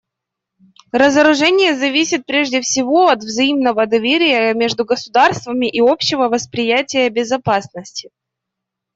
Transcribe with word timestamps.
Разоружение 0.91 1.75
зависит 1.75 2.25
прежде 2.25 2.59
всего 2.61 3.09
от 3.09 3.19
взаимного 3.19 3.85
доверия 3.85 4.51
между 4.55 4.83
государствами 4.83 5.67
и 5.69 5.79
общего 5.79 6.23
восприятия 6.27 7.07
безопасности. 7.11 8.09